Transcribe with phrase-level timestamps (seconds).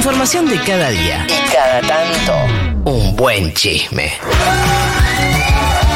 [0.00, 1.26] información de cada día.
[1.28, 2.34] Y cada tanto,
[2.90, 4.10] un buen chisme.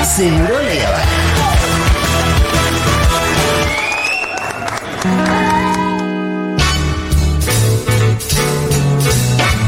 [0.04, 1.04] Seguro Habana.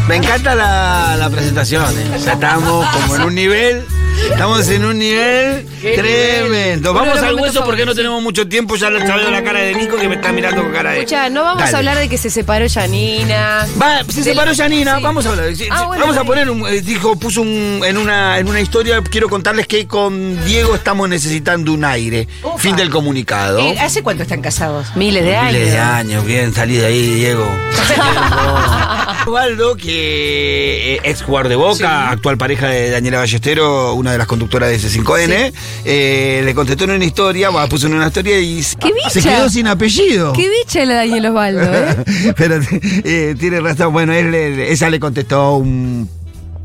[0.06, 1.98] Me encanta la, la presentación.
[1.98, 2.20] ¿eh?
[2.22, 3.86] Ya estamos como en un nivel.
[4.30, 6.92] Estamos en un nivel tremendo.
[6.92, 8.76] Vamos al hueso porque no tenemos mucho tiempo.
[8.76, 10.98] Ya le está viendo la cara de Nico que me está mirando con cara de.
[10.98, 11.74] Escucha, no vamos Dale.
[11.74, 13.66] a hablar de que se separó Janina.
[13.80, 14.62] Va, se separó sí.
[14.84, 15.48] vamos a hablar.
[15.70, 19.02] Ah, bueno, vamos a poner un, eh, dijo, puso un, en una, en una historia,
[19.02, 22.28] quiero contarles que con Diego estamos necesitando un aire.
[22.42, 22.58] Ufa.
[22.58, 23.60] Fin del comunicado.
[23.60, 24.94] Eh, ¿Hace cuánto están casados?
[24.96, 25.52] Miles de años.
[25.52, 27.46] Miles de años, bien, salí de ahí, Diego.
[29.26, 34.28] Osvaldo, que eh, ex jugador de Boca, actual pareja de Daniela Ballestero, una de las
[34.28, 35.52] conductoras de C5N,
[35.84, 39.50] eh, le contestó en una historia, bueno, puso en una historia y ¡Qué se quedó
[39.50, 40.32] sin apellido.
[40.32, 42.04] Qué bicha la Daniel Osvaldo, ¿eh?
[42.36, 43.92] Pero eh, tiene razón.
[43.92, 46.08] Bueno, él, ella le contestó un,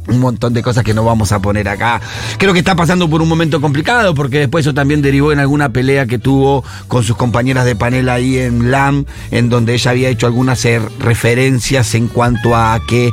[0.08, 2.02] un montón de cosas que no vamos a poner acá.
[2.38, 5.72] Creo que está pasando por un momento complicado porque después eso también derivó en alguna
[5.72, 10.10] pelea que tuvo con sus compañeras de panel ahí en LAM, en donde ella había
[10.10, 13.12] hecho algunas eh, referencias en cuanto a que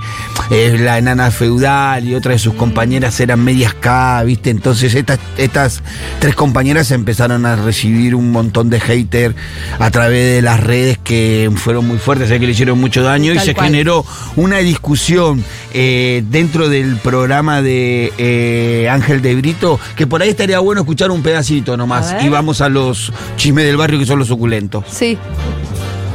[0.51, 4.51] eh, la enana feudal y otra de sus compañeras eran medias K, ¿viste?
[4.51, 5.83] Entonces estas, estas
[6.21, 9.35] tres compañeras empezaron a recibir un montón de hater
[9.79, 13.39] a través de las redes que fueron muy fuertes, que le hicieron mucho daño y
[13.39, 13.67] se cual.
[13.67, 14.05] generó
[14.37, 20.59] una discusión eh, dentro del programa de eh, Ángel de Brito, que por ahí estaría
[20.59, 24.29] bueno escuchar un pedacito nomás y vamos a los chismes del barrio que son los
[24.29, 24.85] suculentos.
[24.91, 25.19] Sí.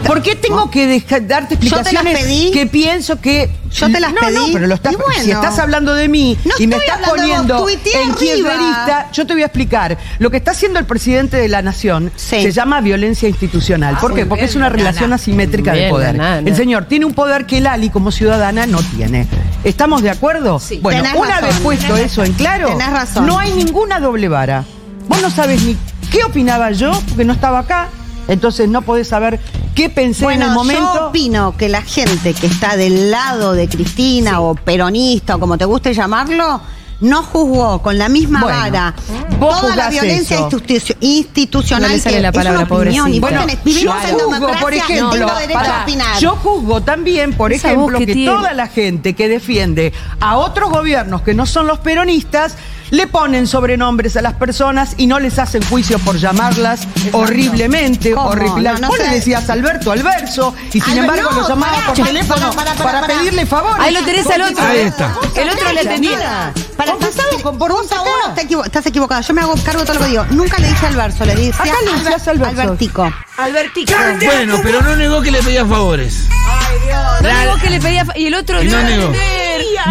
[0.06, 2.52] ¿Por qué tengo que deja- darte Yo te las explicaciones pedí.
[2.52, 4.36] que pienso que Yo te las no, pedí.
[4.36, 5.24] No, pero lo estás, bueno.
[5.24, 9.42] si estás hablando de mí No y me estás poniendo en kirchnerista, yo te voy
[9.44, 9.98] a explicar.
[10.20, 12.42] Lo que está haciendo el presidente de la nación Sí.
[12.44, 13.98] se llama violencia institucional.
[14.00, 14.22] ¿Por Ah, qué?
[14.22, 15.16] muy Porque es una la relación nana.
[15.16, 16.16] asimétrica de poder.
[16.16, 16.48] nana.
[16.48, 19.28] El señor tiene un poder que Lali como ciudadana no tiene.
[19.64, 20.60] ¿Estamos de acuerdo?
[20.60, 20.80] Sí.
[20.84, 23.26] Bueno, Tenés una razón, vez puesto eso en claro, razón.
[23.26, 24.66] no hay ninguna doble vara.
[25.08, 25.78] Vos no sabes ni
[26.12, 27.88] qué opinaba yo, porque no estaba acá.
[28.28, 29.40] Entonces no podés saber
[29.76, 30.92] qué pensé Bueno, en el momento.
[30.96, 35.58] yo opino que la gente que está del lado de Cristina o peronista o como
[35.58, 36.62] te guste llamarlo,
[37.02, 38.96] no juzgó con la misma Bueno, vara
[39.38, 40.38] vos toda la violencia
[41.02, 43.60] institucional No le sale que la es palabra, una opinión y vos pobrecita.
[43.60, 46.20] tenés- vivimos yo en juzgo, democracia por ejemplo, tengo derecho pará, a opinar.
[46.20, 49.92] yo juzgo también, por Esa ejemplo, que toda la gente que defiende
[50.22, 52.56] a otros gobiernos que no son los peronistas
[52.94, 58.30] le ponen sobrenombres a las personas y no les hacen juicio por llamarlas horriblemente, ¿Cómo?
[58.30, 58.70] horrible.
[58.74, 59.08] No, no Vos sé.
[59.08, 63.84] le decías Alberto Alverso y sin embargo no, lo llamaba por teléfono para pedirle favores.
[63.84, 64.64] Ahí lo tenés al otro.
[64.64, 65.16] Ahí está.
[65.36, 66.54] El otro le entendía.
[66.78, 66.92] Para
[67.42, 68.02] con- por acá.
[68.02, 69.22] uno, está equivo- estás equivocada.
[69.22, 70.26] Yo me hago cargo de todo lo que digo.
[70.30, 72.62] Nunca le dije al verso, le dije Acá le decías Albert- Alberto.
[72.62, 73.14] Albertico.
[73.38, 73.94] Albertico.
[74.24, 76.28] Bueno, pero no negó que le pedía favores.
[77.22, 79.12] No negó que le pedía y el otro Y no le negó.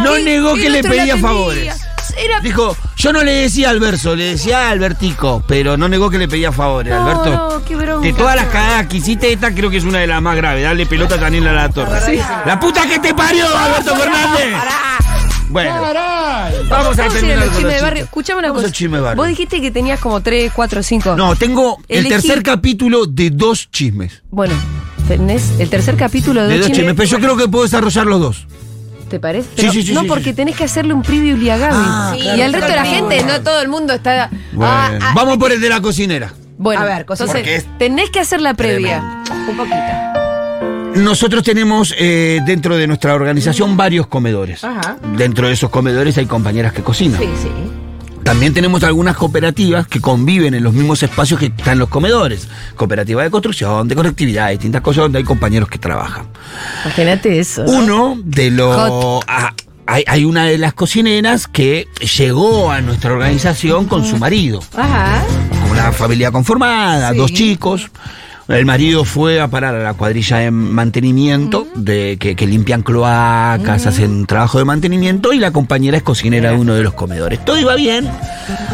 [0.05, 1.29] No negó que le pedía atendía.
[1.29, 1.75] favores.
[2.17, 6.11] Era Dijo, yo no le decía al verso, le decía a Albertico, pero no negó
[6.11, 7.31] que le pedía favores, No, Alberto.
[7.31, 8.07] no, qué bronca.
[8.07, 10.63] De todas las cagadas que hiciste, esta creo que es una de las más graves.
[10.65, 12.19] Darle pelota también a la torre.
[12.47, 14.55] La puta que te parió, Alberto Fernández.
[15.49, 18.05] Bueno, vamos a Vamos a terminar con chismes los de barrio.
[18.05, 18.67] Escuchame una Vamos cosa.
[18.69, 19.17] al chisme de barrio.
[19.23, 21.17] Vos dijiste que tenías como 3, 4, 5.
[21.17, 24.23] No, tengo el tercer capítulo de dos chismes.
[24.31, 24.55] Bueno,
[25.09, 26.79] tenés el tercer capítulo de, De dos dos chismes.
[26.95, 28.47] chismes, pero yo creo que puedo desarrollar los dos.
[29.13, 29.47] ¿Te parece?
[29.49, 30.33] Sí, Pero sí, sí, no, sí, porque sí.
[30.33, 31.75] tenés que hacerle un preview a Gaby.
[31.77, 34.31] Ah, y claro, al resto de la gente, no todo el mundo está.
[34.55, 36.33] Bueno, Ah, ah, vamos por el de la cocinera.
[36.57, 39.03] bueno, A ver, entonces tenés que hacer la previa.
[39.51, 39.77] Un poquito.
[40.95, 44.65] Nosotros tenemos eh, dentro de nuestra organización varios comedores.
[44.65, 44.97] Ajá.
[45.15, 47.21] Dentro de esos comedores hay compañeras que cocinan.
[47.21, 47.49] Sí, sí.
[48.25, 52.49] También tenemos algunas cooperativas que conviven en los mismos espacios que están los comedores.
[52.77, 56.27] Cooperativa de construcción, de conectividad, distintas cosas donde hay compañeros que trabajan.
[56.85, 57.65] Imagínate eso.
[57.67, 59.23] Uno de los...
[59.27, 59.53] Ah,
[59.87, 64.63] hay, hay una de las cocineras que llegó a nuestra organización con su marido.
[64.77, 65.23] Ajá.
[65.71, 67.17] Una familia conformada, Sí.
[67.19, 67.91] dos chicos.
[68.53, 73.87] El marido fue a parar a la cuadrilla de mantenimiento, de que, que limpian cloacas,
[73.87, 77.43] hacen trabajo de mantenimiento y la compañera es cocinera de uno de los comedores.
[77.45, 78.07] Todo iba bien,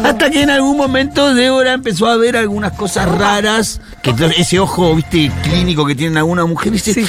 [0.03, 4.93] hasta que en algún momento Débora empezó a ver algunas cosas raras, que ese ojo,
[4.95, 7.05] viste, clínico que tienen algunas mujeres, dice,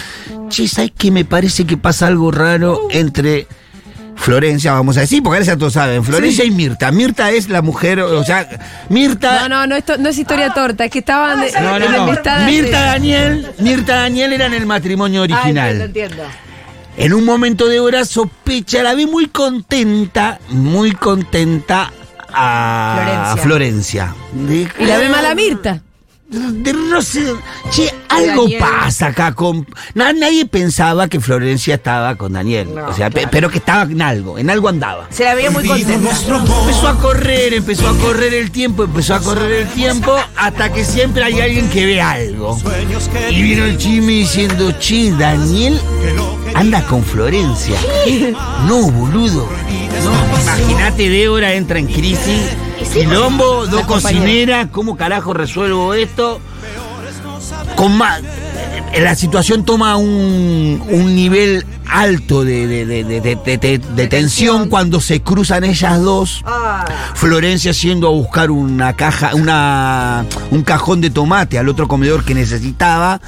[0.49, 1.11] che, ¿sabes qué?
[1.11, 3.49] Me parece que pasa algo raro entre...
[4.21, 6.93] Florencia, vamos a decir, porque ahora ya todos saben, Florencia y Mirta.
[6.93, 8.47] Mirta es la mujer, o sea,
[8.91, 9.49] Mirta...
[9.49, 12.07] No, no, no, esto no es historia torta, es que estaban de, No, no, no.
[12.47, 15.81] Mirta Daniel, Mirta Daniel era en el matrimonio Ay, original.
[15.81, 16.23] entiendo, entiendo.
[16.99, 21.91] En un momento de hora sospecha, la vi muy contenta, muy contenta
[22.33, 24.15] a Florencia.
[24.35, 24.69] Florencia.
[24.79, 25.81] Y la ve mala Mirta.
[26.29, 27.25] de no sé,
[27.71, 28.61] che, algo Daniel.
[28.61, 29.67] pasa acá con.
[29.95, 32.69] na- nadie pensaba que Florencia estaba con Daniel.
[32.79, 35.07] o sea, pe- pero que estaba en algo, en algo andaba.
[35.11, 36.11] Se la veía muy contenta.
[36.11, 40.85] Empezó a correr, empezó a correr el tiempo, empezó a correr el tiempo, hasta que
[40.85, 42.59] siempre hay alguien que ve algo.
[43.31, 45.81] Y vino el chisme diciendo, che, Daniel
[46.55, 47.77] anda con Florencia.
[48.67, 49.49] No, boludo.
[50.05, 52.43] No, imagínate, Débora entra en crisis.
[52.93, 56.41] Quilombo, dos cocineras, ¿cómo carajo resuelvo esto?
[57.81, 58.21] Con más.
[58.93, 65.23] eh, La situación toma un, un nivel alto de, de- de- de- tensión cuando se
[65.23, 66.43] cruzan ellas dos.
[66.45, 66.85] Ah,
[67.15, 72.35] Florencia yendo a buscar una caja, una, un cajón de tomate al otro comedor que
[72.35, 73.19] necesitaba.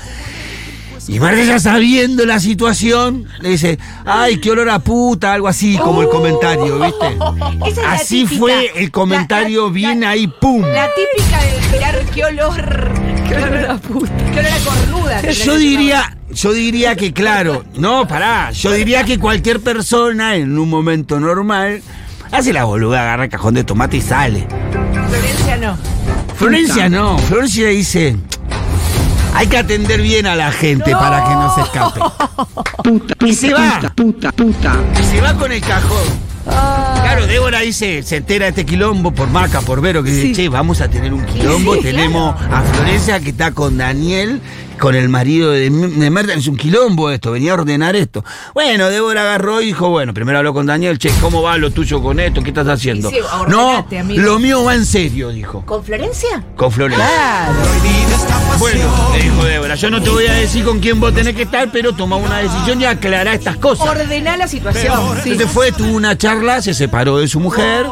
[1.08, 5.76] Y Marta ya sabiendo la situación, le dice, ay, qué olor a puta, algo así
[5.78, 7.18] como el comentario, ¿viste?
[7.70, 8.38] es Así típica.
[8.38, 10.60] fue el comentario, La- la- bien ahí, ¡pum!
[10.62, 13.01] La típica de mirar qué olor.
[13.32, 14.12] Qué olor a puta.
[14.32, 15.30] Qué olor a cornuda.
[15.30, 20.68] Yo diría, yo diría que claro, no, pará, yo diría que cualquier persona en un
[20.68, 21.82] momento normal
[22.30, 24.46] hace la boluda, agarra el cajón de tomate y sale.
[25.08, 25.76] Florencia no.
[26.36, 28.16] Florencia no, Florencia dice,
[29.34, 32.00] hay que atender bien a la gente para que no se escape.
[33.26, 33.80] y se va,
[35.00, 36.31] y se va con el cajón.
[36.44, 40.48] Claro, Débora dice, se entera de este quilombo por Maca, por Vero, que dice, che,
[40.48, 41.76] vamos a tener un quilombo.
[41.78, 44.40] Tenemos a Florencia que está con Daniel,
[44.78, 46.34] con el marido de, de Merta.
[46.34, 48.24] Es un quilombo esto, venía a ordenar esto.
[48.54, 52.02] Bueno, Débora agarró y dijo, bueno, primero habló con Daniel, che, ¿cómo va lo tuyo
[52.02, 52.42] con esto?
[52.42, 53.10] ¿Qué estás haciendo?
[53.10, 53.18] Sí,
[53.48, 54.22] no, amigo.
[54.22, 55.64] lo mío va en serio, dijo.
[55.64, 56.42] ¿Con Florencia?
[56.56, 57.06] Con Florencia.
[57.06, 57.58] Claro.
[58.58, 58.84] Bueno,
[59.14, 61.68] le dijo Débora, yo no te voy a decir con quién vos tenés que estar,
[61.72, 63.88] pero toma una decisión y aclará estas cosas.
[63.88, 64.94] Ordená la situación.
[65.24, 67.86] Entonces fue, tuvo una charla, se separó de su mujer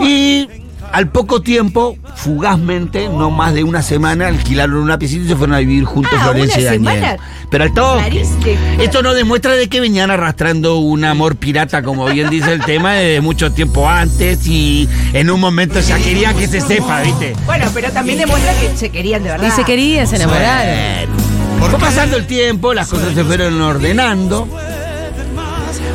[0.00, 0.48] y
[0.92, 5.56] al poco tiempo, fugazmente, no más de una semana, alquilaron una piscina y se fueron
[5.56, 6.94] a vivir juntos Ah, Florencia y ¿una Daniel.
[7.16, 7.16] semana?
[7.50, 8.00] Pero al toque.
[8.10, 8.82] Clarísimo.
[8.82, 12.94] Esto no demuestra de que venían arrastrando un amor pirata, como bien dice el tema,
[12.94, 17.34] desde mucho tiempo antes y en un momento ya quería que se sepa, ¿viste?
[17.46, 19.48] Bueno, pero también demuestra que se querían de verdad.
[19.48, 21.05] Y se quería, se enamoraron.
[21.58, 24.48] Fue pasando el tiempo, las cosas se fueron ordenando.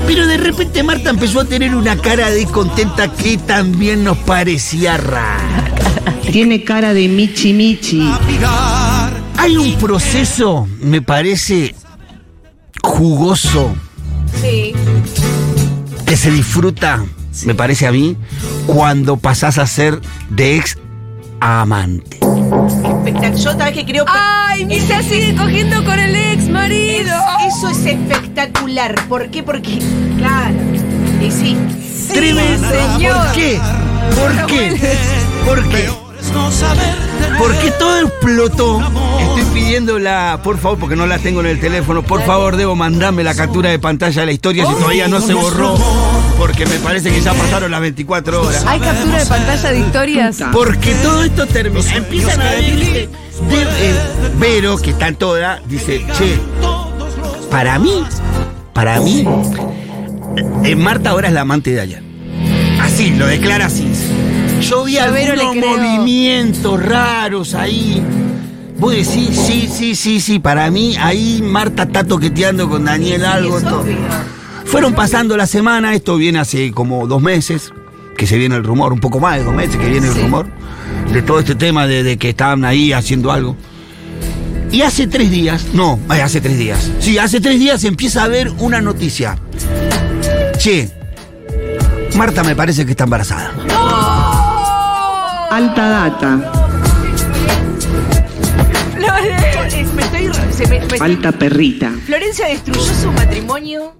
[0.08, 4.98] Pero de repente Marta empezó a tener una cara de contenta que también nos parecía
[4.98, 5.38] rara.
[6.31, 8.12] Tiene cara de michi michi.
[9.38, 11.75] Hay un proceso, me parece,
[12.84, 13.74] jugoso,
[14.42, 14.74] Sí.
[16.06, 17.04] que se disfruta,
[17.46, 18.18] me parece a mí,
[18.66, 20.00] cuando pasás a ser
[20.30, 20.78] de ex
[21.40, 22.21] a amante.
[22.36, 24.12] Espectac- Yo vez que creo que.
[24.13, 27.16] ¡Ay, Misa sigue cogiendo con el ex Es- marido!
[27.48, 28.95] eso es espectacular.
[29.07, 29.44] ¿Por qué?
[29.44, 29.80] Porque.
[30.18, 30.56] Claro.
[31.22, 31.57] Y sí.
[32.13, 32.68] Tremendo.
[32.69, 33.16] señor.
[33.18, 33.60] ¿Por qué?
[34.16, 34.98] ¿Por qué?
[35.45, 35.89] ¿Por qué?
[37.38, 38.80] Porque todo explotó.
[39.19, 42.04] Estoy pidiendo la, por favor, porque no la tengo en el teléfono.
[42.04, 45.34] Por favor, debo mandarme la captura de pantalla de la historia si todavía no se
[45.34, 45.75] borró.
[46.42, 48.66] Porque me parece que ya pasaron las 24 horas.
[48.66, 50.38] ¿Hay captura de pantalla de historias?
[50.52, 51.96] Porque todo esto termina.
[51.96, 53.10] Empiezan a ver, ¿viste?
[53.48, 53.94] De- eh,
[54.40, 56.40] Vero, que está toda, dice, che,
[57.52, 58.04] para mí,
[58.74, 59.24] para mí,
[60.64, 62.04] eh, Marta ahora es la amante de ayer.
[62.82, 63.88] Así, lo declara así.
[64.68, 68.02] Yo vi A Vero le algunos movimientos raros ahí.
[68.80, 73.62] Vos decís, sí, sí, sí, sí, para mí ahí Marta está toqueteando con Daniel algo.
[73.62, 73.86] todo.
[74.72, 77.74] Fueron pasando la semana, esto viene hace como dos meses,
[78.18, 80.48] que se viene el rumor, un poco más de dos meses que viene el rumor,
[81.12, 83.56] de todo este tema de, de que estaban ahí haciendo algo.
[84.72, 88.50] Y hace tres días, no, hace tres días, sí, hace tres días empieza a haber
[88.60, 89.38] una noticia.
[90.58, 90.90] Che,
[92.16, 93.51] Marta me parece que está embarazada.
[95.51, 96.30] Alta data.
[98.98, 100.30] No, es- me estoy.
[100.54, 101.92] se me- me estoy- Falta perrita.
[102.06, 103.96] Florencia destruyó su matrimonio.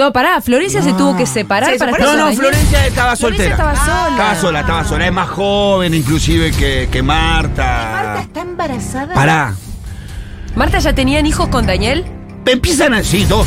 [0.00, 2.32] No, pará, Florencia se tuvo que separar Se para No, no.
[2.32, 3.50] Florencia estaba Florencia soltera.
[3.50, 4.08] estaba sola.
[4.10, 5.06] Estaba sola, estaba sola.
[5.06, 7.90] Es más joven inclusive que, que Marta.
[7.92, 9.14] Marta está embarazada.
[9.14, 9.54] Pará.
[10.56, 12.06] ¿Marta ya tenían hijos con Daniel?
[12.46, 13.04] Empiezan a.
[13.04, 13.46] Sí, dos.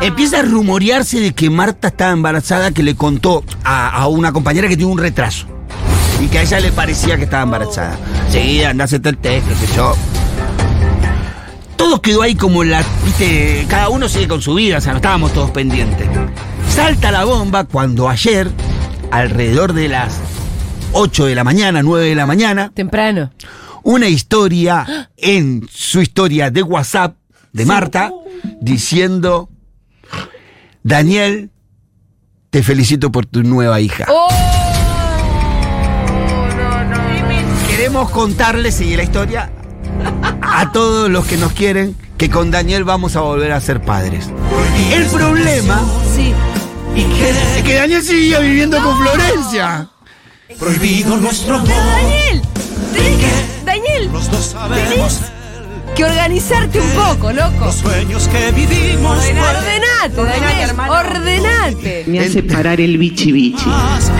[0.00, 4.68] Empieza a rumorearse de que Marta estaba embarazada, que le contó a, a una compañera
[4.68, 5.46] que tiene un retraso.
[6.18, 7.98] Y que a ella le parecía que estaba embarazada.
[8.30, 9.94] Sí, anda a hacerte el test, qué sé yo.
[11.94, 12.84] Todo quedó ahí como la.
[13.04, 16.08] Viste, cada uno sigue con su vida, o sea, no estábamos todos pendientes.
[16.68, 18.50] Salta la bomba cuando ayer,
[19.12, 20.18] alrededor de las
[20.90, 23.30] 8 de la mañana, 9 de la mañana, Temprano.
[23.84, 27.14] una historia en su historia de WhatsApp
[27.52, 28.10] de Marta
[28.60, 29.48] diciendo,
[30.82, 31.52] Daniel,
[32.50, 34.06] te felicito por tu nueva hija.
[34.08, 34.28] ¡Oh!
[37.70, 39.52] Queremos contarles, sigue la historia,
[40.42, 44.28] a todos los que nos quieren, que con Daniel vamos a volver a ser padres.
[44.92, 45.80] El problema
[46.14, 46.32] Sí.
[46.96, 49.88] es que Daniel seguía viviendo con Florencia.
[50.58, 51.68] Prohibido nuestro amor.
[51.68, 52.42] Daniel,
[53.64, 55.20] Daniel, Los dos sabemos
[55.94, 57.66] que organizarte un poco, loco.
[57.66, 59.16] los sueños que vivimos.
[59.18, 60.92] Ordenate, Daniel, hermano.
[60.92, 62.04] ordenate.
[62.08, 63.64] Me hace parar el bichi bichi.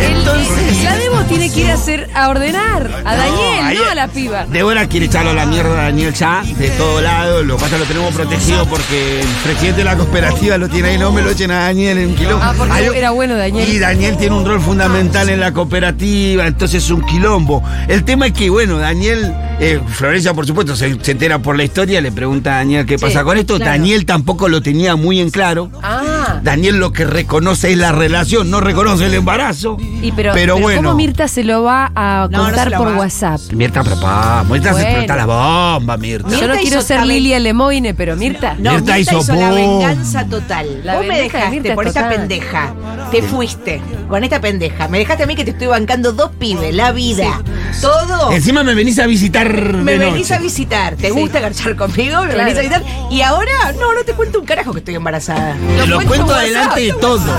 [0.00, 3.94] Entonces, la demo tiene que ir a hacer a ordenar a Daniel, ahí- no a
[3.94, 4.46] la piba.
[4.46, 7.42] Débora quiere echarlo a la mierda a Daniel ya, de todo lado.
[7.42, 10.68] Lo que pasa es que lo tenemos protegido porque el presidente de la cooperativa lo
[10.68, 10.98] tiene ahí.
[10.98, 12.44] No me lo echen a Daniel en un quilombo.
[12.44, 13.68] Ah, porque Hay- era bueno Daniel.
[13.68, 17.62] Y Daniel tiene un rol fundamental en la cooperativa, entonces es un quilombo.
[17.88, 21.63] El tema es que, bueno, Daniel, eh, Florencia, por supuesto, se, se entera por la
[21.64, 23.56] historia, le pregunta a Daniel qué pasa con esto.
[23.56, 23.72] claro.
[23.72, 25.70] Daniel tampoco lo tenía muy en claro.
[25.82, 26.13] Ah.
[26.44, 29.78] Daniel lo que reconoce es la relación, no reconoce el embarazo.
[29.80, 30.82] Y pero, Pero pero bueno.
[30.90, 32.96] ¿cómo Mirta se lo va a No, no contar se lo por va.
[32.98, 33.40] WhatsApp?
[33.52, 34.88] Mirta, papá, Mirta se Bueno.
[34.90, 36.28] explota la bomba, Mirta.
[36.38, 38.54] Yo no quiero ser Lilia Lemoine, pero Mirta.
[38.58, 40.82] No, Mirta Mirta, hizo hizo, la venganza total.
[40.84, 42.18] La Vos me de dejaste Mirta por esta total.
[42.18, 42.74] pendeja.
[43.10, 44.88] Te fuiste con esta pendeja.
[44.88, 47.42] Me dejaste a mí que te estoy bancando dos pibes, la vida.
[47.80, 48.32] Todo.
[48.32, 50.34] Encima me venís a visitar Me de venís noche.
[50.34, 50.96] a visitar.
[50.96, 52.20] ¿Te gusta garchar conmigo?
[52.22, 52.44] Me Claro.
[52.54, 52.82] venís a visitar.
[53.10, 55.54] Y ahora, no, no te cuento un carajo que estoy embarazada.
[55.54, 57.32] Te lo cuento cuento por adelante de todo.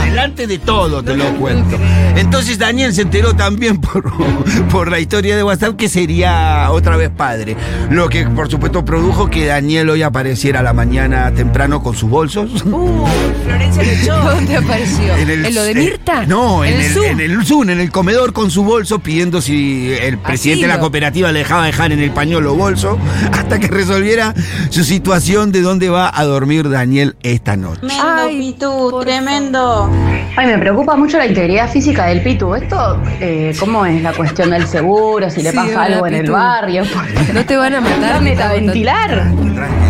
[0.00, 1.76] Adelante de todo te lo cuento.
[2.16, 4.12] Entonces Daniel se enteró también por,
[4.68, 7.56] por la historia de WhatsApp que sería otra vez padre.
[7.90, 12.10] Lo que por supuesto produjo que Daniel hoy apareciera a la mañana temprano con sus
[12.10, 12.64] bolsos.
[12.64, 13.06] Uh,
[13.44, 14.16] Florencia lo echó.
[14.30, 15.16] ¿Dónde apareció?
[15.16, 16.26] ¿En, lo de eh, Mirta?
[16.26, 17.04] no, en, el, el, Zoom?
[17.06, 20.80] en el Zoom, en el comedor con su bolso, pidiendo si el presidente de la
[20.80, 22.98] cooperativa le dejaba dejar en el pañuelo bolso,
[23.32, 24.34] hasta que resolviera
[24.70, 27.69] su situación de dónde va a dormir Daniel esta noche.
[27.78, 29.90] Tremendo, Ay, Pitu, tremendo.
[30.36, 32.54] Ay, me preocupa mucho la integridad física del Pitu.
[32.54, 35.30] ¿Esto eh, cómo es la cuestión del seguro?
[35.30, 36.32] Si le Sí, pasa hola, algo en el Pitu.
[36.32, 36.84] barrio.
[36.92, 38.22] Porque No te van a matar.
[38.40, 39.24] A ventilar.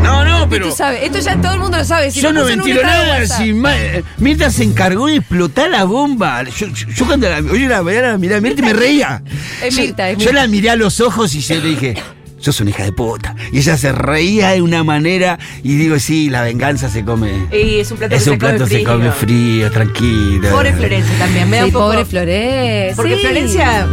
[0.02, 0.68] No, no, pero.
[0.68, 2.10] Esto ya todo el mundo lo sabe.
[2.10, 3.20] Si Yo lo no puso en un ventilo estado de nada.
[3.20, 3.38] WhatsApp.
[3.42, 6.42] Si ma- eh, Mirta se encargó de explotar la bomba.
[6.44, 9.22] Yo, yo- yo cuando la oye la mañana la miré a Mirta y me reía.
[9.62, 10.32] Es Yo- Mirta, es Yo Mirta.
[10.42, 11.94] la miré a los ojos y yo le dije.
[12.40, 13.35] Sos una hija de puta.
[13.52, 17.47] Y ella se reía de una manera y digo, sí, la venganza se come.
[17.52, 18.88] Y es un plato Es que un se come plato se frío.
[18.92, 20.50] come frío, tranquilo.
[20.50, 21.50] Pobre Florencia también.
[21.50, 21.87] Me da Sí, un poco.
[21.87, 22.97] pobre Florencia.
[22.97, 23.20] Porque sí.
[23.20, 23.87] Florencia.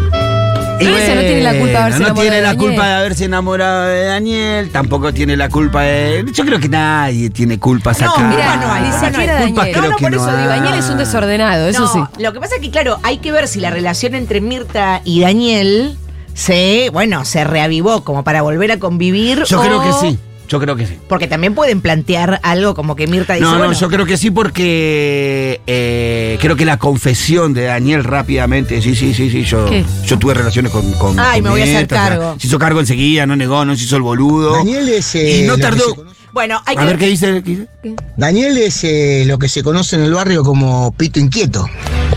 [0.80, 2.68] Y Florencia no tiene la culpa de haberse No enamorado tiene de la Daniel.
[2.70, 6.26] culpa de haberse enamorado de Daniel, tampoco tiene la culpa de.
[6.32, 8.28] Yo creo que nadie tiene culpas No, acá.
[8.30, 9.46] mira, no hay, culpa no hay.
[9.48, 10.60] Culpas creo No, no, que por no eso digo, hay.
[10.60, 12.24] Daniel es un desordenado, eso no, sí.
[12.24, 15.20] lo que pasa es que, claro, hay que ver si la relación entre Mirta y
[15.22, 15.98] Daniel
[16.38, 19.44] se, bueno, se reavivó como para volver a convivir.
[19.46, 20.20] Yo creo que sí.
[20.48, 20.94] Yo creo que sí.
[21.10, 24.16] Porque también pueden plantear algo como que Mirta dice, No, no, bueno, yo creo que
[24.16, 29.66] sí porque eh, creo que la confesión de Daniel rápidamente, sí, sí, sí, sí, yo,
[29.66, 29.84] ¿Qué?
[30.06, 32.36] yo tuve relaciones con, con Ay, con me voy a hacer Mirta, o sea, cargo.
[32.40, 34.54] se hizo cargo enseguida, no negó, no se hizo el boludo.
[34.54, 35.16] Daniel es.
[35.16, 36.06] eh, y no lo que tardó.
[36.32, 37.44] bueno, hay A que ver qué dice.
[37.44, 37.68] qué dice?
[38.16, 41.66] Daniel es eh, lo que se conoce en el barrio como pito inquieto.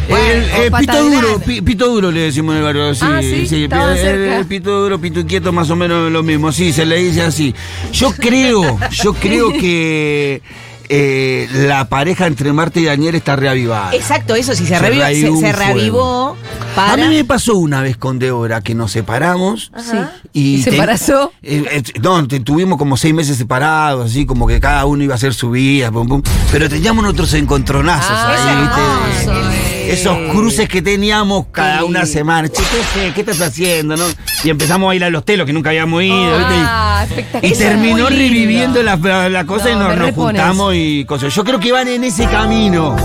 [0.08, 2.94] El, eh, pito duro, pi- pito duro le decimos en el barrio.
[2.94, 3.64] Sí, Ah, ¿sí?
[3.64, 6.50] Estaban el- pito duro, pito inquieto, más o menos lo mismo.
[6.52, 7.54] Sí, se le dice así.
[7.92, 10.42] Yo creo, yo creo que
[10.92, 13.94] eh, la pareja entre Marta y Daniel está reavivada.
[13.94, 16.36] Exacto, eso sí, se, Se se, se reavivó
[16.74, 16.94] para...
[16.94, 19.70] A mí me pasó una vez con Débora que nos separamos.
[19.78, 19.96] Sí.
[20.32, 21.32] Y, ¿Y se embarazó?
[21.42, 25.14] eh, eh, no, te- tuvimos como seis meses separados, así como que cada uno iba
[25.14, 26.22] a hacer su vida, pum, pum.
[26.50, 29.59] pero teníamos otros encontronazos Ah, ahí, es ¿viste?
[29.90, 29.94] Eh.
[29.94, 32.48] Esos cruces que teníamos cada una semana.
[32.48, 32.62] Che,
[32.94, 33.12] ¿qué?
[33.14, 33.96] ¿Qué estás haciendo?
[33.96, 34.04] no?
[34.44, 36.14] Y empezamos a ir a los telos que nunca habíamos ido.
[36.40, 37.54] Y- Ah, espectacular.
[37.54, 41.34] y terminó reviviendo la, la- la cosa y No, nos, nos juntamos y cosas.
[41.34, 42.96] Yo creo que van en ese camino,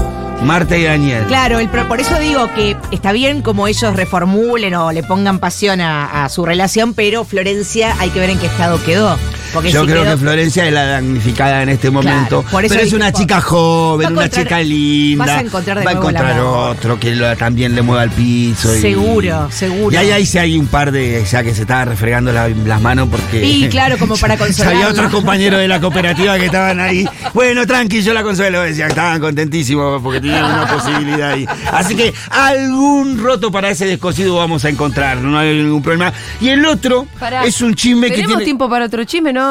[0.44, 1.24] Marta y Daniel.
[1.27, 5.82] Claro, el por eso digo que está bien como ellos reformulen o le pongan pasión
[5.82, 9.18] a, a su relación, pero Florencia hay que ver en qué estado quedó.
[9.55, 12.43] Porque Yo si creo quedó- que Florencia es la damnificada en este momento.
[12.51, 15.25] por eso pero es una chica joven, una chica linda.
[15.25, 18.75] vas a encontrar de Va a encontrar otro que lo- también le mueva al piso.
[18.75, 19.93] y- Seguro, seguro.
[19.93, 22.81] Y ahí, ahí sí hay un par de ya que se estaban refregando la- las
[22.81, 23.43] manos porque.
[23.45, 27.07] Y claro, como para Ya Había otros compañeros de la cooperativa que estaban ahí.
[27.33, 28.62] Bueno, tranqui, yo la consuelo.
[28.62, 31.47] Decía, estaban contentísimos porque tenían una posibilidad ahí.
[31.71, 35.17] Así que algún roto para ese descosido vamos a encontrar.
[35.17, 36.12] No hay ningún problema.
[36.41, 37.45] Y el otro Pará.
[37.45, 38.43] es un chisme que ¿Tenemos tiene.
[38.45, 39.44] tiempo para otro chisme, no?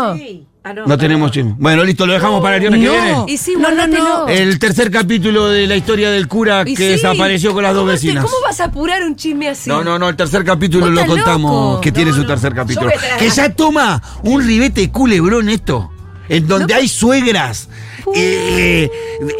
[0.66, 1.54] Ah, No tenemos chisme.
[1.58, 3.16] Bueno, listo, lo dejamos para el viernes que viene.
[3.28, 4.28] Y sí, guárdatelo.
[4.28, 6.88] El tercer capítulo de la historia del cura Y que sí.
[6.92, 8.24] desapareció con las dos ¿Cómo te- vecinas.
[8.24, 9.68] ¿Cómo vas a apurar un chisme así?
[9.68, 11.80] No, no, no, el tercer capítulo lo contamos, loco.
[11.82, 12.28] que tiene No, su no.
[12.28, 12.90] tercer capítulo.
[13.18, 15.90] Que ya toma un ribete culebrón esto,
[16.30, 17.68] en donde hay suegras
[18.14, 18.88] eh,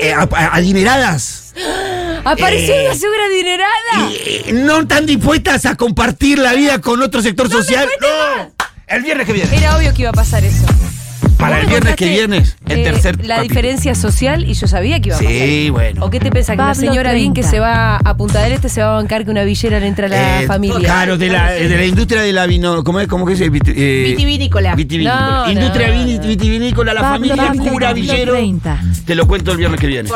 [0.01, 1.55] eh, a- adineradas.
[2.25, 4.11] Apareció Eh, una señora adinerada.
[4.13, 7.87] eh, no tan dispuestas a compartir la vida con otro sector social.
[8.01, 8.53] No,
[8.97, 9.57] el viernes que viene.
[9.57, 10.65] Era obvio que iba a pasar eso.
[11.39, 13.43] Para el viernes que viene, el eh, tercer La capítulo.
[13.43, 15.33] diferencia social y yo sabía que iba a pasar.
[15.35, 16.05] Sí, bueno.
[16.05, 16.55] ¿O qué te pensás?
[16.57, 17.51] Que una Pablo señora bien que 30.
[17.51, 20.07] se va a Punta del Este se va a bancar que una villera le entra
[20.07, 20.79] a la Eh, familia.
[20.79, 22.83] Claro, de la, de la industria de la vino.
[22.85, 23.09] ¿Cómo es?
[23.09, 23.41] ¿Cómo que es?
[23.41, 24.75] Viti- eh, Vitivinícola.
[24.75, 25.21] Vitivinícola.
[25.21, 28.33] No, no, industria no, vitivinícola, la Pablo familia Pablo cura, villero.
[28.35, 28.81] 30.
[29.05, 30.09] Te lo cuento el viernes que viene.